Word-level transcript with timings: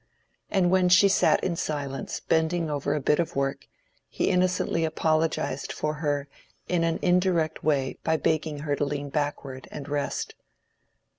And 0.49 0.71
when 0.71 0.89
she 0.89 1.07
sat 1.07 1.43
in 1.43 1.55
silence 1.55 2.19
bending 2.21 2.71
over 2.71 2.95
a 2.95 2.99
bit 2.99 3.19
of 3.19 3.35
work, 3.35 3.67
he 4.09 4.31
innocently 4.31 4.83
apologized 4.83 5.71
for 5.71 5.93
her 6.01 6.27
in 6.67 6.83
an 6.83 6.97
indirect 7.03 7.63
way 7.63 7.99
by 8.03 8.17
begging 8.17 8.61
her 8.61 8.75
to 8.75 8.83
lean 8.83 9.09
backward 9.11 9.67
and 9.71 9.87
rest. 9.87 10.33